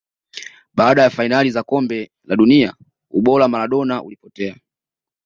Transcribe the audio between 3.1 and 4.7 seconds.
ubora wa Maradona ulipotea